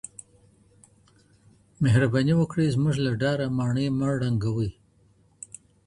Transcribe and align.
مهرباني 1.81 2.33
وکړئ، 2.37 2.67
زموږ 2.75 2.95
له 3.05 3.11
ډاره 3.21 3.45
ماڼۍ 3.57 3.87
مه 3.97 4.07
ړنګوئ. 4.19 4.69